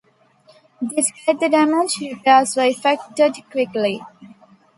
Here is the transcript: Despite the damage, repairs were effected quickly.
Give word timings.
Despite 0.83 1.39
the 1.39 1.47
damage, 1.47 1.99
repairs 1.99 2.55
were 2.57 2.63
effected 2.65 3.33
quickly. 3.51 4.01